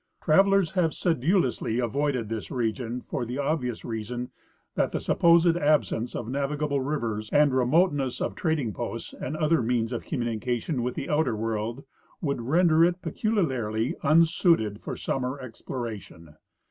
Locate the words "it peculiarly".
12.83-13.93